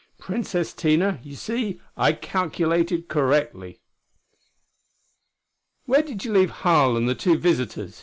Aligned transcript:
Princess 0.17 0.73
Tina. 0.73 1.19
You 1.21 1.35
see, 1.35 1.79
I 1.95 2.13
calculated 2.13 3.07
correctly." 3.07 3.81
"Where 5.85 6.01
did 6.01 6.25
you 6.25 6.33
leave 6.33 6.49
Harl 6.49 6.97
and 6.97 7.07
the 7.07 7.13
two 7.13 7.37
visitors?" 7.37 7.99